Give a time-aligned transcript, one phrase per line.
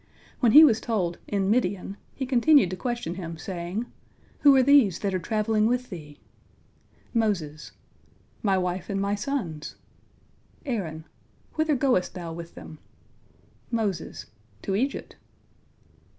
[0.39, 3.85] When he was told in Midian, he continued to question him, saying,
[4.39, 6.17] "Who are these that are travelling with thee?"
[7.13, 7.73] Moses:
[8.41, 9.75] "My wife and my sons."
[10.65, 11.05] Aaron:
[11.53, 12.79] "Whither goest thou with them?"
[13.69, 14.25] Moses:
[14.63, 15.17] "To Egypt."